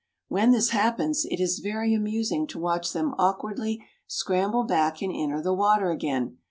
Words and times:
When 0.29 0.49
this 0.49 0.69
happens 0.69 1.25
it 1.29 1.39
is 1.39 1.59
very 1.59 1.93
amusing 1.93 2.47
to 2.47 2.59
watch 2.59 2.91
them 2.91 3.13
awkwardly 3.19 3.83
scramble 4.07 4.63
back 4.63 5.03
and 5.03 5.13
enter 5.15 5.43
the 5.43 5.53
water 5.53 5.91
again. 5.91 6.39